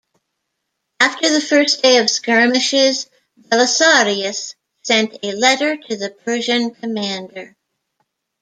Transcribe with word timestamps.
After 0.99 1.29
the 1.31 1.39
first 1.39 1.83
day 1.83 1.97
of 1.97 2.09
skirmishes, 2.09 3.07
Belisarius 3.37 4.55
sent 4.81 5.15
a 5.21 5.33
letter 5.33 5.77
to 5.77 5.95
the 5.95 6.09
Persian 6.09 6.73
commander. 6.73 7.55